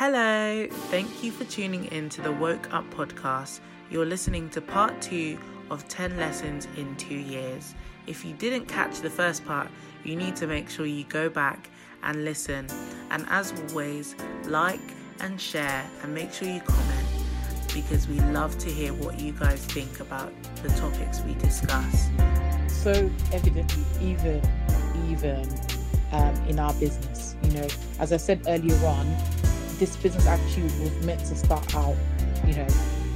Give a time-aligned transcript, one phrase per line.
[0.00, 3.58] Hello, thank you for tuning in to the Woke Up podcast.
[3.90, 5.36] You're listening to part two
[5.72, 7.74] of 10 lessons in two years.
[8.06, 9.66] If you didn't catch the first part,
[10.04, 11.68] you need to make sure you go back
[12.04, 12.68] and listen.
[13.10, 14.14] And as always,
[14.44, 14.78] like
[15.18, 17.08] and share and make sure you comment
[17.74, 22.08] because we love to hear what you guys think about the topics we discuss.
[22.68, 22.92] So
[23.32, 24.40] evidently, even
[25.10, 25.44] even
[26.12, 27.66] um, in our business, you know,
[27.98, 29.37] as I said earlier on,
[29.78, 31.96] this business actually was meant to start out,
[32.46, 32.66] you know,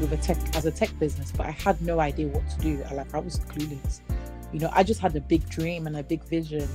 [0.00, 2.82] with a tech as a tech business, but I had no idea what to do.
[2.88, 4.00] I like I was clueless.
[4.52, 6.68] You know, I just had a big dream and a big vision.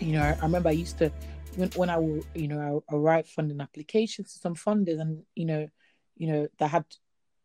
[0.00, 1.12] You know, I, remember I used to
[1.56, 5.22] when, when I will, you know, I, I write funding applications to some funders and
[5.34, 5.68] you know,
[6.16, 6.84] you know, that had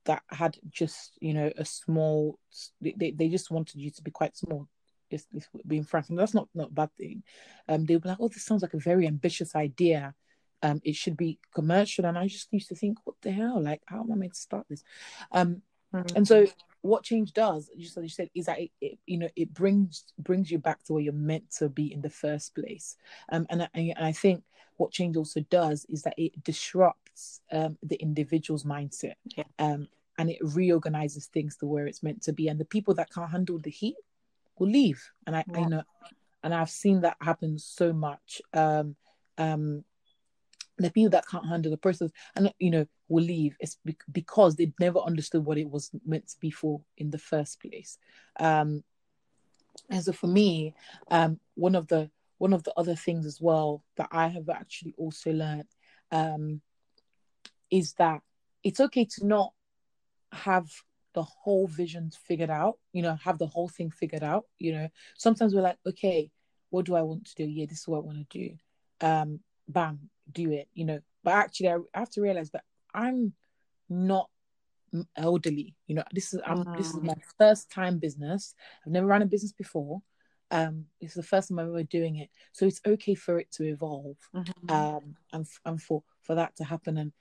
[0.06, 2.40] that had just, you know, a small
[2.82, 4.68] they, they just wanted you to be quite small
[5.12, 5.28] just,
[5.68, 7.24] being frank, and that's not not a bad thing.
[7.68, 10.14] Um, they'll be like, "Oh, this sounds like a very ambitious idea,"
[10.62, 12.06] um, it should be commercial.
[12.06, 13.62] And I just used to think, what the hell?
[13.62, 14.84] Like, how am I meant to start this?
[15.32, 15.62] Um,
[15.94, 16.16] mm-hmm.
[16.16, 16.48] And so,
[16.82, 20.06] what change does, just as you said, is that it, it, you know it brings
[20.18, 22.96] brings you back to where you're meant to be in the first place.
[23.32, 24.44] Um, and, and I think
[24.78, 29.16] what change also does is that it disrupts um, the individual's mindset.
[29.36, 29.44] Yeah.
[29.60, 32.48] Um, and it reorganizes things to where it's meant to be.
[32.48, 33.96] And the people that can't handle the heat
[34.58, 35.12] will leave.
[35.26, 35.60] And I, yeah.
[35.60, 35.84] I know,
[36.44, 38.42] and I've seen that happen so much.
[38.54, 38.96] Um,
[39.38, 39.84] um,
[40.86, 43.78] the people that can't handle the process and you know will leave it's
[44.12, 47.98] because they never understood what it was meant to be for in the first place.
[48.40, 48.84] Um
[49.90, 50.74] and so for me
[51.10, 54.94] um one of the one of the other things as well that i have actually
[54.98, 55.68] also learned
[56.12, 56.62] um
[57.72, 58.22] is that
[58.64, 59.54] it's okay to not
[60.32, 60.70] have
[61.14, 64.88] the whole vision figured out you know have the whole thing figured out you know.
[65.18, 66.32] Sometimes we're like okay
[66.70, 67.44] what do i want to do?
[67.50, 68.56] Yeah this is what i want to do.
[69.02, 71.00] Um bam do it, you know.
[71.24, 72.64] But actually, I have to realize that
[72.94, 73.34] I'm
[73.90, 74.30] not
[75.16, 75.76] elderly.
[75.88, 77.22] You know, this is I'm, this is my mm.
[77.38, 78.56] first time business.
[78.86, 80.02] I've never run a business before.
[80.52, 83.66] Um, it's the first time I'm ever doing it, so it's okay for it to
[83.66, 84.72] evolve, mm-hmm.
[84.72, 86.98] um, and and for for that to happen.
[86.98, 87.12] And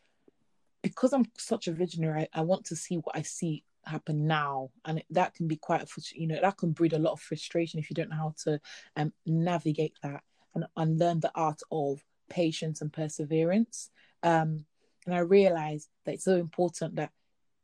[0.82, 4.70] because I'm such a visionary, I, I want to see what I see happen now
[4.84, 7.80] and that can be quite a you know that can breed a lot of frustration
[7.80, 8.60] if you don't know how to
[8.96, 10.22] um, navigate that
[10.54, 13.90] and, and learn the art of patience and perseverance.
[14.22, 14.64] Um,
[15.06, 17.12] and I realized that it's so important that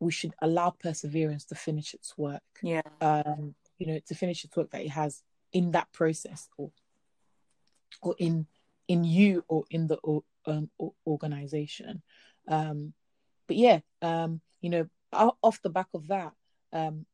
[0.00, 2.42] we should allow perseverance to finish its work.
[2.62, 2.82] Yeah.
[3.00, 5.22] Um, you know, to finish its work that it has
[5.52, 6.70] in that process or
[8.02, 8.46] or in
[8.88, 9.98] in you or in the
[10.46, 10.70] um,
[11.06, 12.02] organization.
[12.48, 12.92] Um,
[13.46, 16.32] but yeah, um, you know, off the back of that,
[16.72, 17.06] um,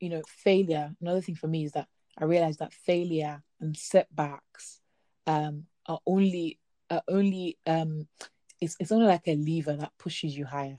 [0.00, 0.94] you know, failure.
[1.00, 1.88] Another thing for me is that
[2.18, 4.80] I realized that failure and setbacks
[5.26, 6.58] um, are only
[6.90, 8.06] are only um
[8.60, 10.78] it's it's only like a lever that pushes you higher.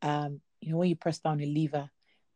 [0.00, 1.90] Um, you know, when you press down a lever,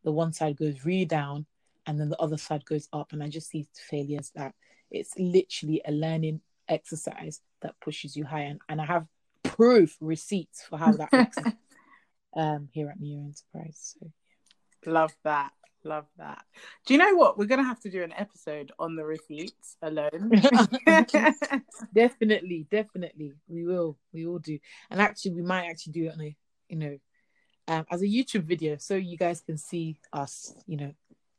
[0.04, 1.46] the one side goes really down
[1.86, 3.12] and then the other side goes up.
[3.12, 4.54] And I just see failures that
[4.90, 8.46] it's literally a learning exercise that pushes you higher.
[8.46, 9.06] And, and I have
[9.42, 11.38] proof, receipts for how that works
[12.36, 13.96] um here at Neo Enterprise.
[13.98, 14.10] So
[14.84, 15.52] love that.
[15.86, 16.44] Love that.
[16.84, 17.38] Do you know what?
[17.38, 20.30] We're going to have to do an episode on the receipts alone.
[21.94, 23.34] definitely, definitely.
[23.48, 23.96] We will.
[24.12, 24.58] We will do.
[24.90, 26.36] And actually, we might actually do it on a,
[26.68, 26.98] you know,
[27.68, 30.92] um, as a YouTube video so you guys can see us, you know,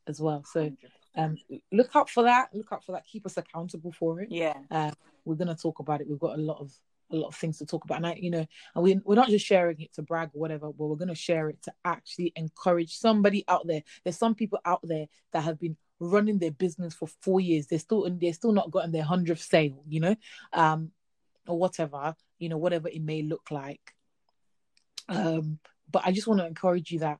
[0.07, 0.43] as well.
[0.45, 0.71] So
[1.17, 1.37] um,
[1.73, 2.49] look out for that.
[2.53, 3.05] Look out for that.
[3.05, 4.29] Keep us accountable for it.
[4.31, 4.57] Yeah.
[4.71, 4.91] Uh,
[5.25, 6.07] we're going to talk about it.
[6.09, 6.71] We've got a lot of
[7.11, 7.97] a lot of things to talk about.
[7.97, 8.45] And I, you know,
[8.75, 11.49] and we we're not just sharing it to brag or whatever, but we're gonna share
[11.49, 13.83] it to actually encourage somebody out there.
[14.03, 17.67] There's some people out there that have been running their business for four years.
[17.67, 20.15] They're still they're still not gotten their hundredth sale, you know,
[20.53, 20.91] um,
[21.47, 23.93] or whatever, you know, whatever it may look like.
[25.09, 25.59] Um,
[25.89, 27.19] but I just want to encourage you that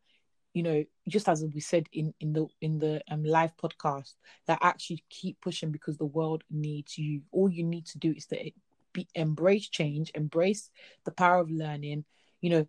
[0.54, 4.14] you know just as we said in in the in the um, live podcast
[4.48, 8.26] that actually keep pushing because the world needs you all you need to do is
[8.26, 8.52] to
[8.98, 10.72] be, embrace change, embrace
[11.06, 12.04] the power of learning.
[12.42, 12.68] You know,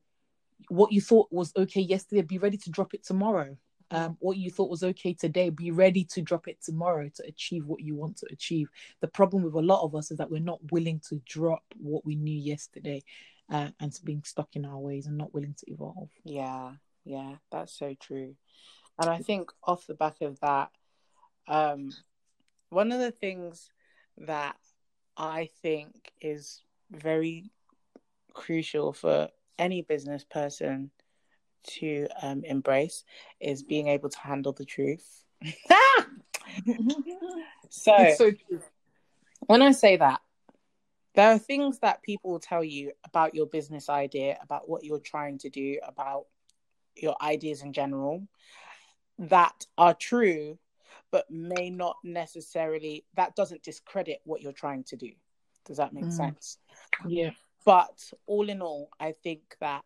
[0.68, 3.56] what you thought was okay yesterday, be ready to drop it tomorrow.
[3.90, 7.64] Um, what you thought was okay today, be ready to drop it tomorrow to achieve
[7.64, 8.68] what you want to achieve.
[9.00, 12.04] The problem with a lot of us is that we're not willing to drop what
[12.04, 13.02] we knew yesterday
[13.50, 16.10] uh, and being stuck in our ways and not willing to evolve.
[16.24, 16.72] Yeah,
[17.04, 18.34] yeah, that's so true.
[19.00, 20.68] And I think off the back of that,
[21.46, 21.90] um,
[22.68, 23.70] one of the things
[24.18, 24.56] that
[25.18, 27.50] I think is very
[28.32, 29.28] crucial for
[29.58, 30.90] any business person
[31.64, 33.04] to um, embrace
[33.40, 35.24] is being able to handle the truth.
[37.68, 38.32] so, so
[39.40, 40.20] when I say that,
[41.14, 45.00] there are things that people will tell you about your business idea, about what you're
[45.00, 46.26] trying to do, about
[46.96, 48.26] your ideas in general
[49.18, 50.58] that are true,
[51.10, 55.10] but may not necessarily, that doesn't discredit what you're trying to do.
[55.64, 56.12] Does that make mm.
[56.12, 56.58] sense?
[57.06, 57.30] Yeah.
[57.64, 59.84] But all in all, I think that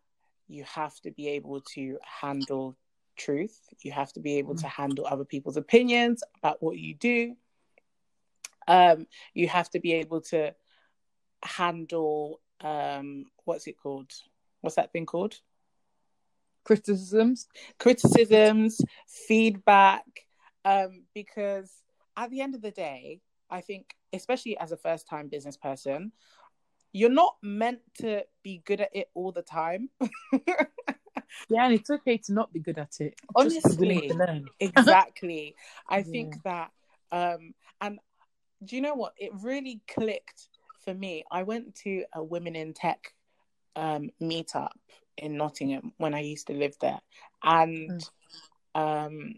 [0.48, 2.76] you have to be able to handle
[3.16, 3.58] truth.
[3.82, 4.70] You have to be able to mm.
[4.70, 7.36] handle other people's opinions about what you do.
[8.68, 10.54] Um, you have to be able to
[11.42, 14.12] handle um, what's it called?
[14.60, 15.40] What's that thing called?
[16.64, 17.48] Criticisms,
[17.78, 20.04] criticisms, feedback.
[20.64, 21.70] Um, because
[22.16, 23.20] at the end of the day,
[23.50, 26.12] I think, especially as a first time business person,
[26.92, 29.88] you're not meant to be good at it all the time.
[30.32, 33.14] yeah, and it's okay to not be good at it.
[33.34, 34.10] Honestly,
[34.60, 35.54] exactly.
[35.88, 36.04] I yeah.
[36.04, 36.70] think that,
[37.10, 37.98] um, and
[38.64, 39.14] do you know what?
[39.16, 40.48] It really clicked
[40.84, 41.24] for me.
[41.30, 43.12] I went to a women in tech
[43.74, 44.72] um, meetup
[45.16, 47.00] in Nottingham when I used to live there,
[47.42, 48.04] and
[48.76, 49.06] mm.
[49.06, 49.34] um,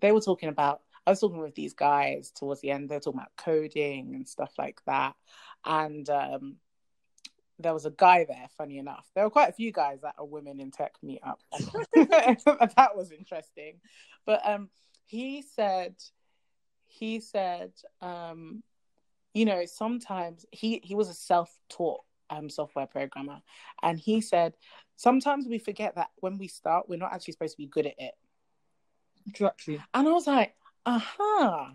[0.00, 0.80] they were talking about.
[1.06, 2.88] I was talking with these guys towards the end.
[2.88, 5.14] They're talking about coding and stuff like that,
[5.64, 6.56] and um,
[7.58, 8.46] there was a guy there.
[8.56, 11.38] Funny enough, there were quite a few guys that are women in tech meetup.
[12.76, 13.80] that was interesting,
[14.24, 14.70] but um,
[15.04, 15.94] he said,
[16.86, 18.62] he said, um,
[19.34, 22.00] you know, sometimes he he was a self-taught
[22.30, 23.40] um, software programmer,
[23.82, 24.54] and he said
[24.96, 27.94] sometimes we forget that when we start, we're not actually supposed to be good at
[27.98, 28.14] it.
[29.26, 29.80] Exactly.
[29.92, 30.54] And I was like,
[30.86, 31.04] aha.
[31.40, 31.74] Uh-huh.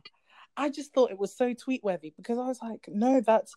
[0.58, 3.56] I just thought it was so tweet worthy because I was like, no, that's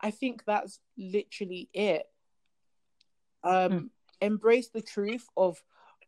[0.00, 2.06] I think that's literally it.
[3.44, 3.88] Um, mm.
[4.22, 5.62] Embrace the truth of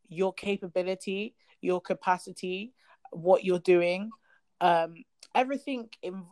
[0.08, 2.72] your capability, your capacity,
[3.10, 4.10] what you're doing,
[4.62, 5.04] um,
[5.34, 6.24] everything in,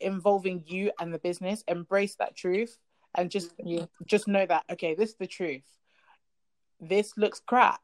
[0.00, 1.64] involving you and the business.
[1.66, 2.78] Embrace that truth
[3.16, 3.86] and just yeah.
[4.04, 5.64] just know that okay, this is the truth.
[6.80, 7.80] This looks crap.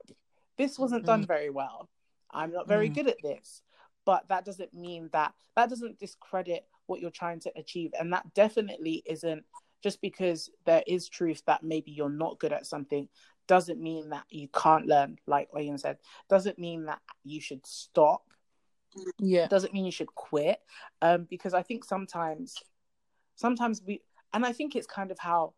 [0.59, 1.89] This wasn't done very well.
[2.31, 2.95] I'm not very mm.
[2.95, 3.63] good at this.
[4.05, 7.93] But that doesn't mean that that doesn't discredit what you're trying to achieve.
[7.99, 9.45] And that definitely isn't
[9.83, 13.09] just because there is truth that maybe you're not good at something
[13.49, 15.99] doesn't mean that you can't learn like Oyin said.
[16.29, 18.23] Doesn't mean that you should stop.
[19.19, 19.49] Yeah.
[19.49, 20.59] Doesn't mean you should quit.
[21.01, 22.55] Um because i think sometimes
[23.37, 24.03] sometimes we
[24.33, 25.55] and i think it's kind of how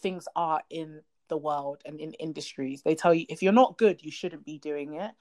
[0.00, 4.02] things are in the world and in industries they tell you if you're not good
[4.02, 5.12] you shouldn't be doing it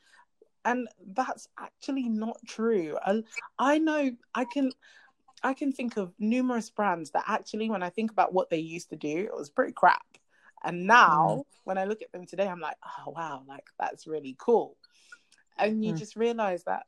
[0.65, 3.23] and that's actually not true I,
[3.57, 4.71] I know i can
[5.43, 8.89] i can think of numerous brands that actually when i think about what they used
[8.89, 10.05] to do it was pretty crap
[10.63, 11.43] and now mm.
[11.63, 14.75] when i look at them today i'm like oh wow like that's really cool
[15.57, 15.97] and you mm.
[15.97, 16.83] just realize that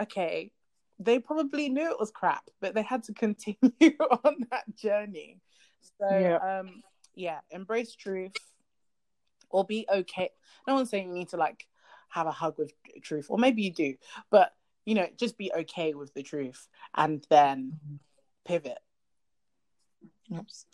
[0.00, 0.50] okay
[0.98, 5.40] they probably knew it was crap but they had to continue on that journey
[5.98, 6.58] so yeah.
[6.58, 6.82] um
[7.14, 8.34] yeah embrace truth
[9.54, 10.30] or be okay
[10.66, 11.66] no one's saying you need to like
[12.14, 12.72] have a hug with
[13.02, 13.94] truth, or maybe you do,
[14.30, 14.52] but
[14.84, 17.78] you know, just be okay with the truth and then
[18.44, 18.78] pivot.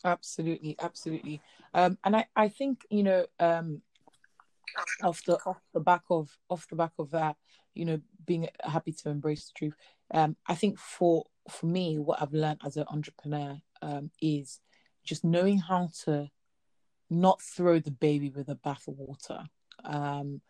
[0.04, 1.40] Absolutely, absolutely.
[1.74, 3.82] Um, and I, I think you know, um,
[5.02, 7.36] off the off the back of off the back of that,
[7.74, 9.74] you know, being happy to embrace the truth.
[10.12, 14.60] Um, I think for for me, what I've learned as an entrepreneur um, is
[15.04, 16.28] just knowing how to
[17.10, 19.44] not throw the baby with the bathwater.
[19.84, 20.40] Um,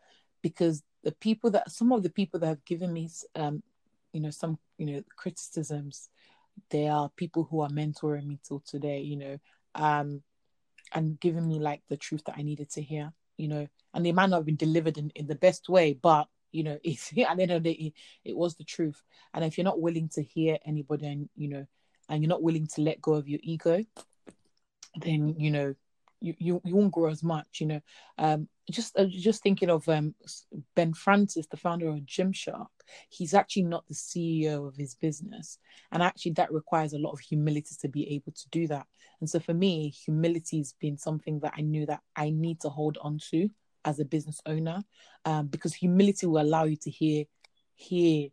[0.43, 3.62] because the people that some of the people that have given me um
[4.12, 6.09] you know some you know criticisms
[6.71, 9.38] they are people who are mentoring me till today you know
[9.75, 10.23] um
[10.93, 14.12] and giving me like the truth that i needed to hear you know and they
[14.12, 17.37] might not have been delivered in, in the best way but you know it's at
[17.37, 17.93] the end of the day it,
[18.31, 19.02] it was the truth
[19.35, 21.67] and if you're not willing to hear anybody and you know
[22.09, 23.85] and you're not willing to let go of your ego
[24.97, 25.75] then you know
[26.21, 27.81] you, you, you won't grow as much you know
[28.19, 30.15] um just uh, just thinking of um,
[30.75, 32.67] Ben Francis, the founder of Gymshark.
[33.09, 35.59] He's actually not the CEO of his business,
[35.93, 38.87] and actually that requires a lot of humility to be able to do that.
[39.21, 42.69] And so for me, humility has been something that I knew that I need to
[42.69, 43.49] hold on to
[43.85, 44.83] as a business owner,
[45.25, 47.25] um, because humility will allow you to hear
[47.75, 48.29] hear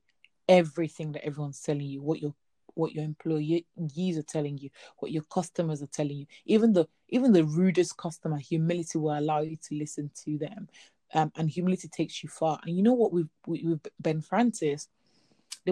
[0.50, 2.34] everything that everyone's telling you, what your
[2.78, 4.70] what your employees are telling you,
[5.00, 6.26] what your customers are telling you.
[6.46, 10.68] Even the even the rudest customer, humility will allow you to listen to them,
[11.14, 12.60] um, and humility takes you far.
[12.64, 14.90] And you know what with with Ben Francis,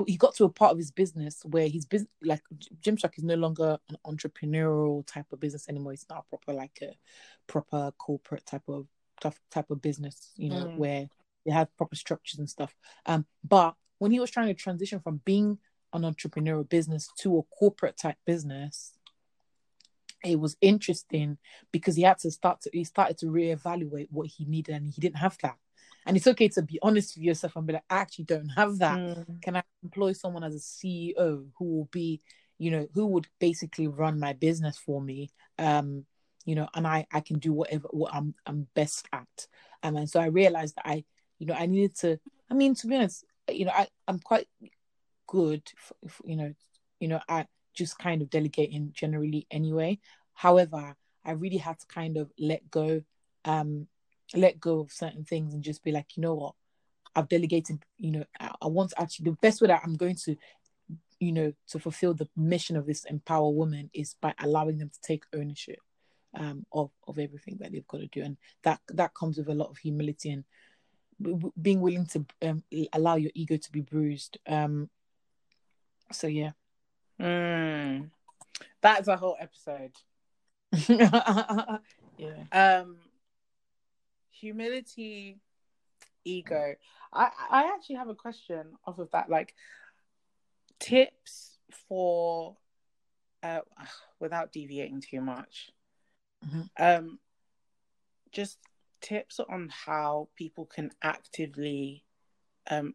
[0.06, 2.42] he got to a part of his business where his business, like
[2.82, 5.94] Gymshark, is no longer an entrepreneurial type of business anymore.
[5.94, 6.96] It's not proper like a
[7.48, 8.88] proper corporate type of
[9.52, 10.78] type of business, you know, mm.
[10.78, 11.08] where
[11.46, 12.76] they have proper structures and stuff.
[13.06, 15.58] Um, but when he was trying to transition from being
[15.96, 18.94] an entrepreneurial business to a corporate type business,
[20.24, 21.38] it was interesting
[21.72, 25.02] because he had to start to he started to reevaluate what he needed and he
[25.02, 25.56] didn't have that.
[26.08, 28.78] And it's okay to be honest with yourself and be like i actually don't have
[28.80, 28.98] that.
[28.98, 29.42] Mm.
[29.42, 32.22] can i employ someone as a ceo who will be
[32.58, 36.06] you know who would basically run my business for me um
[36.46, 39.48] you know and i i can do whatever what i'm i'm best at?
[39.82, 41.04] Um, and so i realized that i
[41.40, 44.48] you know i needed to i mean to be honest you know i i'm quite
[45.28, 46.54] good f- f- you know
[47.00, 50.00] you know at just kind of delegating generally anyway.
[50.34, 50.96] However
[51.28, 53.02] i really had to kind of let go
[53.46, 53.88] um
[54.36, 56.54] let go of certain things and just be like you know what?
[57.16, 60.16] I've delegated you know i, I want to actually the best way that i'm going
[60.26, 60.36] to
[61.20, 65.00] you know to fulfill the mission of this empower woman is by allowing them to
[65.02, 65.80] take ownership
[66.38, 68.22] um of of everything that they've got to do.
[68.22, 70.44] And that that comes with a lot of humility and
[71.22, 72.64] w- being willing to um,
[72.94, 74.90] allow your ego to be bruised um
[76.12, 76.52] so yeah
[77.20, 78.10] Mm.
[78.82, 79.94] That's a whole episode.
[82.18, 82.98] yeah Um,
[84.32, 85.40] humility,
[86.24, 86.76] ego.
[87.14, 89.30] I I actually have a question off of that.
[89.30, 89.56] Like
[90.80, 91.58] tips
[91.88, 92.58] for,
[93.44, 93.62] uh,
[94.20, 95.72] without deviating too much.
[96.46, 96.70] Mhm.
[96.78, 97.20] Um,
[98.32, 98.60] just
[99.02, 102.04] tips on how people can actively,
[102.70, 102.94] um,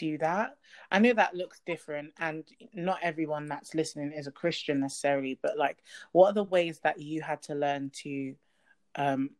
[0.00, 0.56] do that.
[0.90, 5.38] I know that looks different, and not everyone that's listening is a Christian necessarily.
[5.42, 5.78] But like,
[6.12, 8.34] what are the ways that you had to learn to,
[8.96, 9.30] um,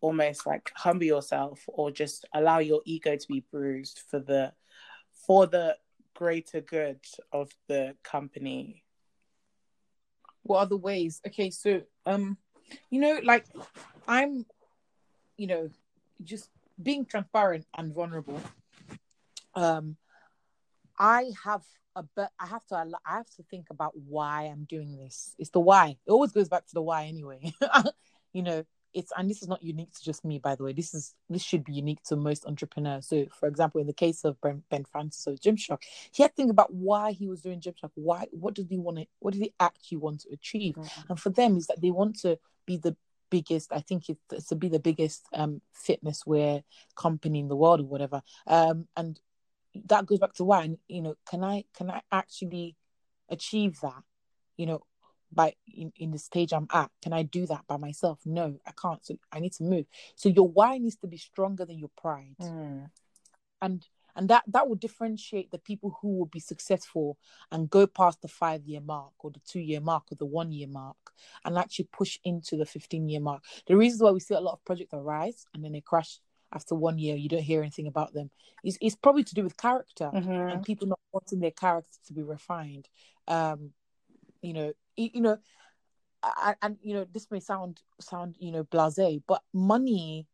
[0.00, 4.52] almost like humble yourself or just allow your ego to be bruised for the
[5.12, 5.76] for the
[6.14, 7.00] greater good
[7.32, 8.84] of the company
[10.42, 12.36] what are the ways okay so um
[12.90, 13.44] you know like
[14.06, 14.46] i'm
[15.36, 15.68] you know
[16.22, 16.48] just
[16.80, 18.40] being transparent and vulnerable
[19.58, 19.96] um
[20.98, 21.62] i have
[21.96, 25.34] a but i have to i have to think about why i'm doing this.
[25.38, 25.96] It's the why.
[26.06, 27.52] It always goes back to the why anyway.
[28.34, 30.72] You know it's and this is not unique to just me by the way.
[30.72, 33.08] This is this should be unique to most entrepreneurs.
[33.08, 36.36] So for example in the case of ben, ben francis of gymshark he had to
[36.36, 37.90] think about why he was doing gymshark.
[37.94, 40.76] Why what did he want to what did he actually want to achieve?
[41.08, 42.96] And for them is that they want to be the
[43.30, 46.62] biggest i think it's to be the biggest um fitness wear
[46.96, 48.22] company in the world or whatever.
[48.46, 49.20] Um and
[49.86, 52.76] that goes back to why you know can i can i actually
[53.28, 54.02] achieve that
[54.56, 54.82] you know
[55.32, 56.90] by in, in the stage i'm at?
[57.02, 58.20] Can i do that by myself?
[58.24, 59.04] No i can't.
[59.04, 59.86] So i need to move.
[60.16, 62.36] So your why needs to be stronger than your pride.
[62.40, 62.90] Mm.
[63.60, 67.18] and and that that will differentiate the people who will be successful
[67.52, 70.50] and go past the five year mark or the two year mark or the one
[70.50, 70.96] year mark
[71.44, 73.42] and actually push into the 15 year mark.
[73.66, 76.18] The reasons why we see a lot of projects arise and then they crash
[76.52, 78.30] after one year you don't hear anything about them.
[78.64, 80.52] Is it's probably to do with character Mhm.
[80.52, 82.88] and people not wanting their character to be refined.
[83.26, 83.72] Um
[84.42, 85.38] you know y- you know
[86.22, 90.26] I- and you know this may sound sound you know blasé but money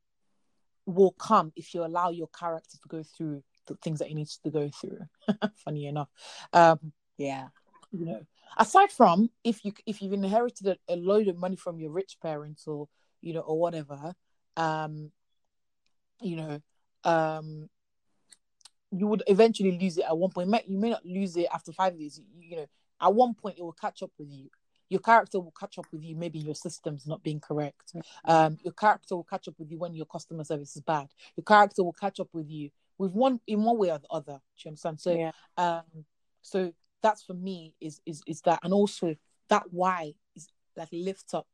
[0.86, 4.38] will come if you allow your character to go through the things that it needs
[4.44, 5.00] to go through
[5.64, 6.08] funny enough.
[6.52, 7.48] Um yeah.
[7.92, 8.20] you know
[8.58, 12.18] aside from if you if you've inherited a, a load of money from your rich
[12.20, 12.88] parents or
[13.20, 14.14] you know or whatever
[14.56, 15.10] um
[16.20, 16.60] you know
[17.04, 17.68] um
[18.90, 20.46] you would eventually lose it at one point.
[20.46, 22.18] You may, you may not lose it after five years.
[22.18, 22.66] You, you know,
[23.00, 24.48] at one point it will catch up with you.
[24.88, 26.14] Your character will catch up with you.
[26.14, 27.92] Maybe your system's not being correct.
[28.24, 31.08] Um, your character will catch up with you when your customer service is bad.
[31.36, 34.34] Your character will catch up with you with one in one way or the other.
[34.34, 35.00] Do you understand?
[35.00, 36.04] So, yeah um,
[36.42, 39.16] so that's for me is is is that, and also
[39.48, 41.46] that why is like lift up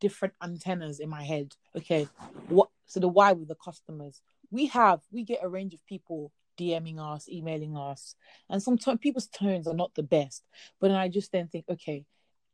[0.00, 1.54] different antennas in my head.
[1.76, 2.08] Okay,
[2.48, 2.68] what?
[2.88, 6.98] So the why with the customers, we have we get a range of people DMing
[6.98, 8.16] us, emailing us,
[8.50, 10.42] and sometimes people's tones are not the best.
[10.80, 12.04] But I just then think, okay,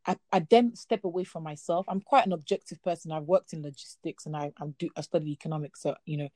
[0.07, 1.87] I, I then step away from myself.
[1.89, 3.13] I'm quite an objective person.
[3.13, 6.29] I've worked in logistics and I I do I studied economics, so you know,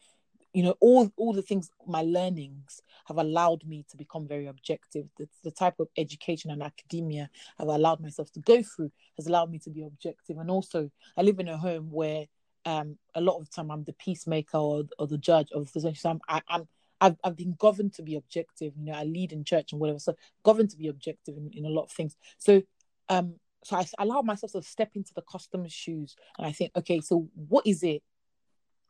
[0.53, 5.07] you know all all the things my learnings have allowed me to become very objective.
[5.19, 7.29] The, the type of education and academia
[7.59, 10.39] I've allowed myself to go through has allowed me to be objective.
[10.39, 12.27] And also, I live in a home where
[12.69, 15.71] um a lot of the time I'm the peacemaker or, or the judge of the
[15.71, 16.01] situation.
[16.01, 16.69] So I'm I, I'm
[17.01, 18.73] I've, I've been governed to be objective.
[18.77, 20.01] You know, I lead in church and whatever.
[20.01, 22.17] So governed to be objective in, in a lot of things.
[22.39, 22.63] So
[23.09, 27.01] um so I allow myself to step into the customer's shoes and I think, okay,
[27.01, 28.03] so what is it?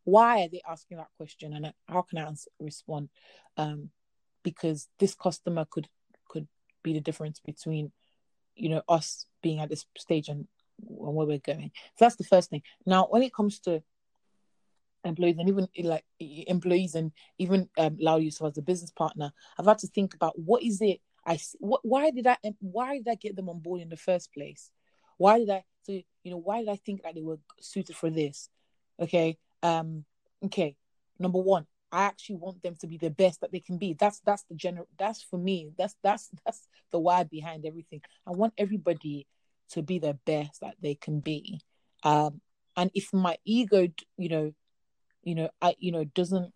[0.04, 3.08] Why are they asking that question and how can I answer, respond?
[3.56, 3.90] Um,
[4.42, 5.88] because this customer could
[6.30, 6.46] could
[6.82, 7.92] be the difference between,
[8.54, 10.46] you know, us being at this stage and,
[10.78, 11.70] and where we're going.
[11.96, 12.62] So that's the first thing.
[12.86, 13.82] Now, when it comes to
[15.04, 19.66] employees and even like employees and even um, allow yourself as a business partner, I've
[19.66, 23.14] had to think about what is it I what why did I why did I
[23.14, 24.70] get them on board in the first place?
[25.18, 28.08] why did I so you know why did I think that they were suited for
[28.08, 28.48] this?
[28.98, 29.36] Okay.
[29.62, 30.04] Um,
[30.46, 30.76] okay.
[31.18, 33.94] Number one, I actually want them to be the best that they can be.
[33.94, 35.72] That's that's the general that's for me.
[35.76, 38.00] That's that's that's the why behind everything.
[38.26, 39.26] I want everybody
[39.70, 41.60] to be the best that they can be.
[42.02, 42.40] Um
[42.76, 44.52] and if my ego, you know,
[45.22, 46.52] you know, I you know doesn't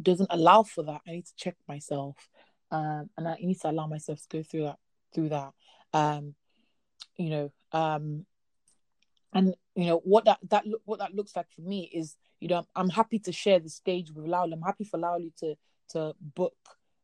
[0.00, 2.16] doesn't allow for that, I need to check myself.
[2.70, 4.78] Um and I need to allow myself to go through that
[5.14, 5.52] through that.
[5.92, 6.34] Um,
[7.16, 8.26] you know, um
[9.34, 12.58] and you know what that that what that looks like for me is you know
[12.58, 14.52] I'm, I'm happy to share the stage with Lauli.
[14.52, 15.56] I'm happy for Lauli to
[15.90, 16.56] to book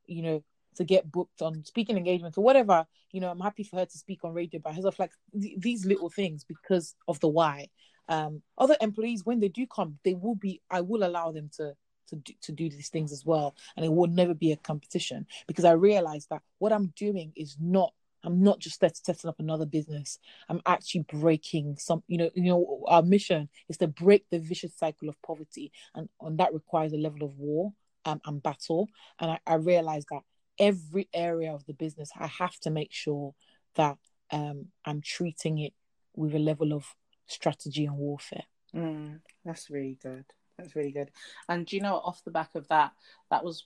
[0.06, 0.44] you know
[0.76, 3.98] to get booked on speaking engagements or whatever you know I'm happy for her to
[3.98, 7.68] speak on radio by herself like th- these little things because of the why
[8.08, 11.74] um other employees when they do come they will be I will allow them to
[12.08, 15.26] to do, to do these things as well and it will never be a competition
[15.46, 19.28] because I realize that what I'm doing is not I'm not just there to setting
[19.28, 20.18] up another business.
[20.48, 24.76] I'm actually breaking some, you know, you know, our mission is to break the vicious
[24.76, 27.72] cycle of poverty, and, and that requires a level of war
[28.04, 28.88] um, and battle.
[29.18, 30.20] And I, I realize that
[30.60, 33.34] every area of the business, I have to make sure
[33.74, 33.96] that
[34.30, 35.72] um, I'm treating it
[36.14, 36.84] with a level of
[37.26, 38.44] strategy and warfare.
[38.74, 40.24] Mm, that's really good.
[40.58, 41.10] That's really good.
[41.48, 42.92] And do you know, off the back of that,
[43.30, 43.64] that was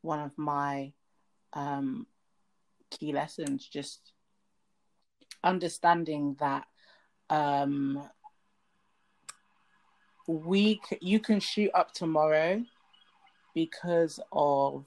[0.00, 0.92] one of my
[1.52, 2.06] um,
[2.90, 4.12] key lessons just
[5.44, 6.66] understanding that
[7.30, 8.02] um
[10.26, 12.62] we you can shoot up tomorrow
[13.54, 14.84] because of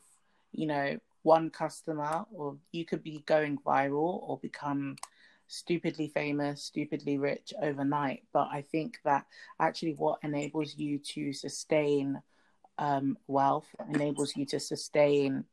[0.52, 4.96] you know one customer or you could be going viral or become
[5.48, 8.24] stupidly famous stupidly rich overnight.
[8.34, 9.26] But i think that
[9.60, 12.22] actually what enables you to sustain
[12.78, 15.46] um, wealth enables you to sustain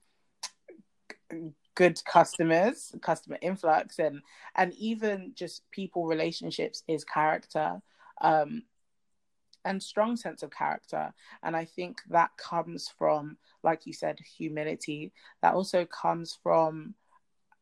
[1.74, 4.20] good customers, customer influx, and
[4.56, 7.80] and even just people relationships is character,
[8.20, 8.62] um,
[9.64, 11.12] and strong sense of character.
[11.42, 15.12] And I think that comes from, like you said, humility.
[15.42, 16.94] That also comes from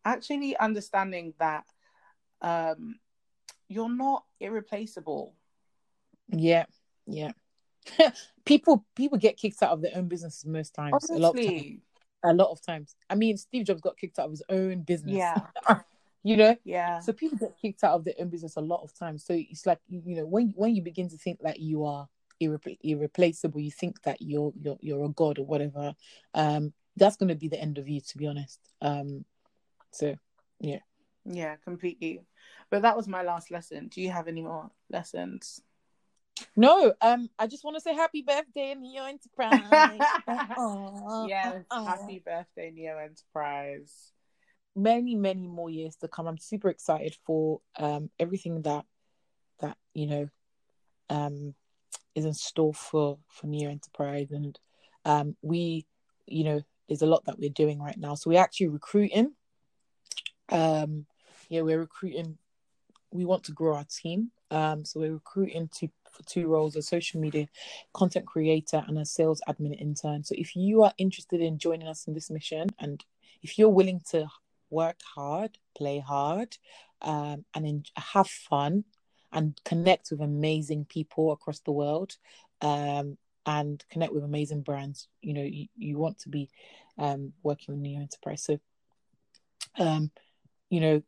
[0.05, 1.65] actually understanding that
[2.41, 2.97] um,
[3.69, 5.35] you're not irreplaceable.
[6.29, 6.67] Yeah,
[7.07, 7.33] yeah.
[8.45, 10.93] people people get kicked out of their own businesses most times.
[10.95, 11.17] Honestly.
[11.17, 11.81] A lot of times
[12.23, 12.95] a lot of times.
[13.09, 15.17] I mean, Steve Jobs got kicked out of his own business.
[15.17, 15.41] Yeah.
[16.23, 16.57] you know?
[16.65, 17.01] Yeah.
[17.01, 19.25] So people get kicked out of their own business a lot of times.
[19.25, 22.09] So it's like you know, when when you begin to think that you are
[22.43, 25.95] irre- irreplaceable, you think that you're you're you're a god or whatever,
[26.35, 28.61] um, that's gonna be the end of you, to be honest.
[28.83, 29.25] Um
[29.91, 30.17] so
[30.61, 30.81] yeah.
[31.25, 32.23] Yeah, completely.
[32.71, 33.89] But that was my last lesson.
[33.89, 35.61] Do you have any more lessons?
[36.57, 40.01] No, um, I just want to say happy birthday, Neo Enterprise.
[41.29, 44.13] yes, happy birthday, Neo Enterprise.
[44.77, 46.27] Many, many more years to come.
[46.27, 48.85] I'm super excited for um everything that
[49.61, 50.29] that you know
[51.09, 51.55] um
[52.15, 54.59] is in store for for Neo Enterprise, and
[55.05, 55.87] um we,
[56.27, 58.15] you know, there's a lot that we're doing right now.
[58.15, 59.33] So we're actually recruiting.
[60.51, 61.07] Um,
[61.49, 62.39] yeah, we're recruiting.
[63.13, 64.31] We want to grow our team.
[64.51, 67.47] Um, so we're recruiting to for two roles a social media
[67.93, 70.25] content creator and a sales admin intern.
[70.25, 73.05] So if you are interested in joining us in this mission and
[73.43, 74.27] if you're willing to
[74.71, 76.57] work hard, play hard,
[77.03, 78.85] um, and en- have fun
[79.33, 82.17] and connect with amazing people across the world
[82.63, 86.51] um, and connect with amazing brands, you know, you, you want to be
[86.99, 88.43] um, working with Neo Enterprise.
[88.43, 88.59] So,
[89.79, 90.11] um,
[90.69, 91.03] you know,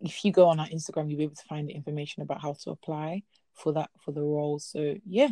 [0.00, 2.54] if you go on our Instagram, you'll be able to find the information about how
[2.64, 4.58] to apply for that for the role.
[4.58, 5.28] So yeah.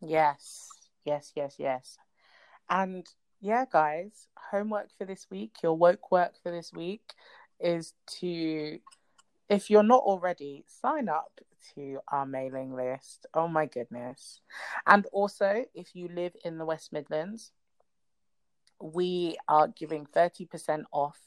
[0.00, 0.68] Yes,
[1.04, 1.98] yes, yes, yes.
[2.70, 3.06] And
[3.40, 7.14] yeah, guys, homework for this week, your woke work for this week
[7.60, 8.78] is to,
[9.48, 11.40] if you're not already, sign up
[11.74, 13.26] to our mailing list.
[13.34, 14.40] Oh my goodness.
[14.86, 17.52] And also, if you live in the West Midlands,
[18.80, 21.18] we are giving 30% off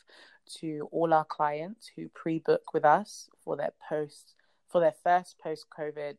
[0.60, 4.34] to all our clients who pre book with us for their post
[4.70, 6.16] for their first post COVID,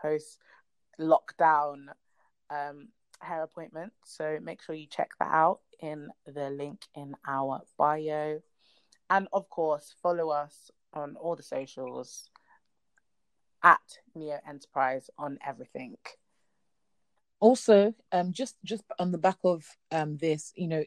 [0.00, 0.38] post
[1.00, 1.86] lockdown
[2.50, 2.88] um,
[3.20, 3.92] hair appointment.
[4.04, 8.40] So make sure you check that out in the link in our bio.
[9.10, 12.30] And of course, follow us on all the socials
[13.62, 13.80] at
[14.14, 15.96] Neo Enterprise on everything.
[17.38, 20.82] Also, um, just just on the back of um this, you know,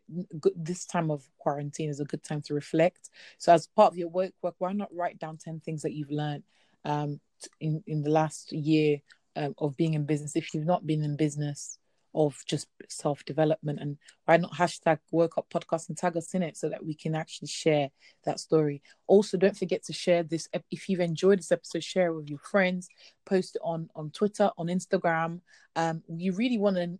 [0.55, 3.09] this time of quarantine is a good time to reflect.
[3.37, 6.09] So, as part of your work, work, why not write down ten things that you've
[6.09, 6.43] learned
[6.85, 7.19] um,
[7.59, 8.97] in in the last year
[9.35, 10.35] um, of being in business.
[10.35, 11.78] If you've not been in business
[12.13, 13.79] of just self development.
[13.79, 16.93] And why not hashtag Woke Up Podcast and tag us in it so that we
[16.93, 17.89] can actually share
[18.25, 18.81] that story.
[19.07, 20.47] Also, don't forget to share this.
[20.71, 22.89] If you've enjoyed this episode, share it with your friends,
[23.25, 25.41] post it on, on Twitter, on Instagram.
[25.75, 26.99] Um, you really want to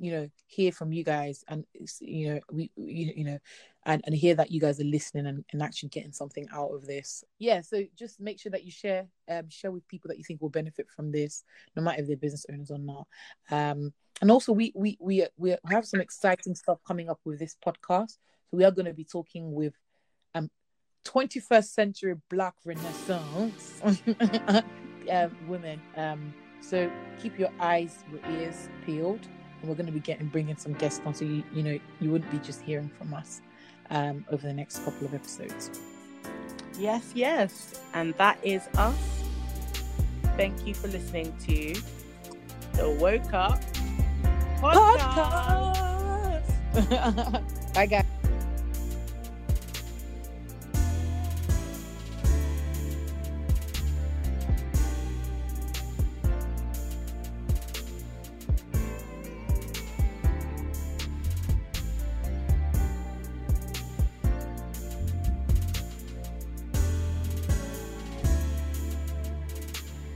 [0.00, 1.64] you know hear from you guys and
[2.00, 3.38] you know we you, you know
[3.84, 6.86] and, and hear that you guys are listening and, and actually getting something out of
[6.86, 10.24] this yeah so just make sure that you share um share with people that you
[10.24, 11.44] think will benefit from this
[11.76, 13.06] no matter if they're business owners or not
[13.50, 17.56] um and also we we we we have some exciting stuff coming up with this
[17.64, 18.18] podcast.
[18.50, 19.74] So we are going to be talking with
[20.34, 20.50] um
[21.06, 23.80] 21st century black renaissance
[25.10, 25.80] uh, women.
[25.96, 29.26] Um so keep your eyes your ears peeled
[29.60, 31.14] and we're going to be getting bringing some guests on.
[31.14, 33.40] So you you know you wouldn't be just hearing from us
[33.88, 35.80] um, over the next couple of episodes.
[36.78, 37.80] Yes yes.
[37.94, 38.94] And that is us.
[40.36, 41.74] Thank you for listening to
[42.74, 43.60] the woke up
[44.60, 45.00] podcast,
[46.74, 47.72] podcast.
[47.74, 47.99] bye guys